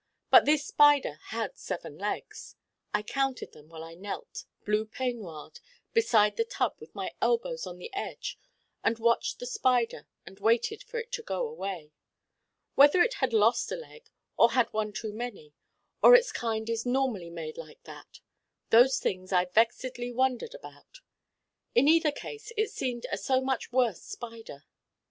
[0.31, 2.55] But this Spider had seven legs.
[2.91, 5.59] I counted them while I knelt, blue peignoired,
[5.93, 8.39] beside the tub with my elbows on the edge
[8.83, 11.91] and watched the Spider and waited for it to go away.
[12.73, 15.53] Whether it had lost a leg, or had one too many,
[16.01, 18.21] or its kind is normally made like that:
[18.71, 21.01] those things I vexedly wondered about.
[21.75, 24.65] In either case it seemed a so much worse Spider.